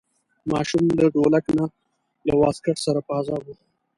ماشوم 0.51 0.85
له 0.99 1.05
ډولک 1.13 1.45
نه 1.57 1.65
له 2.27 2.33
واسکټ 2.41 2.77
سره 2.85 2.99
په 3.07 3.11
عذاب 3.19 3.43
و. 3.47 3.55